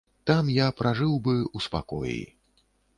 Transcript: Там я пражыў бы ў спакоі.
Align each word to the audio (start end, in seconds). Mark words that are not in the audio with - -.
Там 0.29 0.49
я 0.53 0.67
пражыў 0.79 1.13
бы 1.29 1.37
ў 1.37 1.57
спакоі. 1.69 2.21